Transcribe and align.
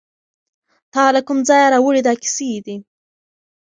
تاله 0.93 1.21
کوم 1.27 1.39
ځایه 1.49 1.67
راوړي 1.73 2.01
دا 2.07 2.13
کیسې 2.21 2.49
دي 2.65 2.75